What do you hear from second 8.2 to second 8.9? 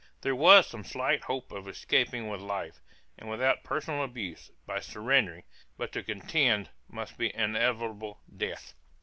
death.